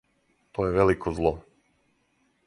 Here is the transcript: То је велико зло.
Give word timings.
То 0.57 0.63
је 0.67 0.71
велико 0.77 1.13
зло. 1.19 1.33